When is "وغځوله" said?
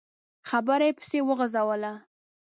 1.23-1.93